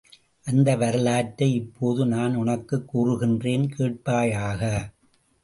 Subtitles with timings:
[0.47, 4.61] அந்த வரலாற்றை இப்போது நான் உனக்குக் கூறுகின்றேன் கேட்பாயாக!